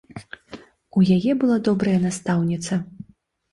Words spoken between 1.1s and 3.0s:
яе была добрая настаўніца.